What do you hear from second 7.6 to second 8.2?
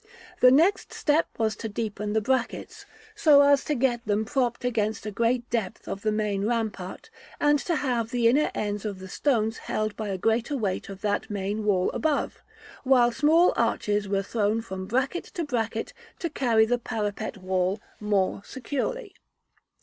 have